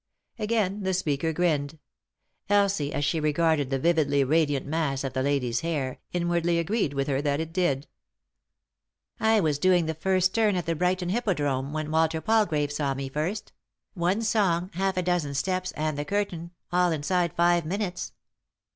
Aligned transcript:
Again 0.39 0.81
the 0.81 0.95
speaker 0.95 1.31
grinned. 1.31 1.77
Elsie, 2.49 2.91
as 2.91 3.05
she 3.05 3.19
regarded 3.19 3.69
the 3.69 3.77
vividly 3.77 4.23
radiant 4.23 4.65
mass 4.65 5.03
of 5.03 5.13
the 5.13 5.21
lady's 5.21 5.59
hair, 5.59 5.99
inwardly 6.11 6.57
agreed 6.57 6.95
with 6.95 7.07
her 7.07 7.21
that 7.21 7.39
it 7.39 7.53
did." 7.53 7.85
I 9.19 9.39
was 9.41 9.59
doing 9.59 9.85
the 9.85 9.93
first 9.93 10.33
turn 10.33 10.55
at 10.55 10.65
the 10.65 10.73
Brighton 10.73 11.09
Hippodrome 11.09 11.71
when 11.71 11.91
Walter 11.91 12.19
Palgrave 12.19 12.71
saw 12.71 12.95
me 12.95 13.09
first; 13.09 13.51
one 13.93 14.23
song, 14.23 14.71
half 14.73 14.97
a 14.97 15.03
dozen 15.03 15.35
steps, 15.35 15.71
and 15.73 15.99
the 15.99 16.03
curtain, 16.03 16.49
all 16.73 16.91
inside 16.91 17.33
five 17.33 17.63
minutes. 17.63 18.13